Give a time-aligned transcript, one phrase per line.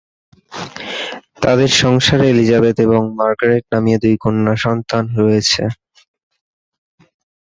[1.41, 5.63] তাদের সংসারে এলিজাবেথ এবং মার্গারেট নামীয় দুই কন্যা সন্তান রয়েছে।